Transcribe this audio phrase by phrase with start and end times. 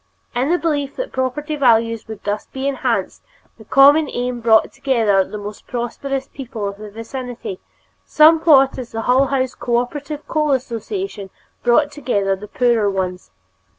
[0.33, 3.21] In the belief that property values would be thus enhanced,
[3.59, 7.59] the common aim brought together the more prosperous people of the vicinity,
[8.03, 11.29] somewhat as the Hull House Cooperative Coal Association
[11.61, 13.29] brought together the poorer ones.